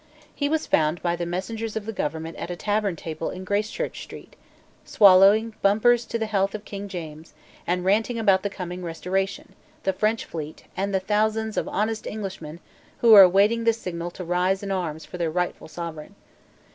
He 0.33 0.49
was 0.49 0.65
found 0.65 0.99
by 1.03 1.15
the 1.15 1.27
messengers 1.27 1.75
of 1.75 1.85
the 1.85 1.93
government 1.93 2.35
at 2.37 2.49
a 2.49 2.55
tavern 2.55 2.95
table 2.95 3.29
in 3.29 3.43
Gracechurch 3.45 4.01
Street, 4.01 4.35
swallowing 4.83 5.53
bumpers 5.61 6.05
to 6.05 6.17
the 6.17 6.25
health 6.25 6.55
of 6.55 6.65
King 6.65 6.87
James, 6.87 7.35
and 7.67 7.85
ranting 7.85 8.17
about 8.17 8.41
the 8.41 8.49
coming 8.49 8.81
restoration, 8.83 9.53
the 9.83 9.93
French 9.93 10.25
fleet, 10.25 10.63
and 10.75 10.91
the 10.91 10.99
thousands 10.99 11.55
of 11.55 11.67
honest 11.67 12.07
Englishmen 12.07 12.59
who 13.01 13.11
were 13.11 13.21
awaiting 13.21 13.63
the 13.63 13.73
signal 13.73 14.09
to 14.09 14.23
rise 14.23 14.63
in 14.63 14.71
arms 14.71 15.05
for 15.05 15.19
their 15.19 15.29
rightful 15.29 15.67
Sovereign. 15.67 16.15